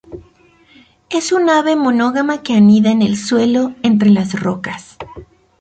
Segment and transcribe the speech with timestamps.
[1.11, 4.97] Es un ave monógama que anida en el suelo, entre las rocas.